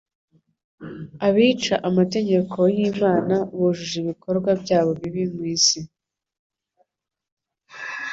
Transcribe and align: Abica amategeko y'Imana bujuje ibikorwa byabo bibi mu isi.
Abica 1.27 1.75
amategeko 1.89 2.57
y'Imana 2.75 3.35
bujuje 3.57 3.95
ibikorwa 4.03 4.49
byabo 4.61 4.91
bibi 5.01 5.23
mu 5.33 5.43
isi. 5.55 5.79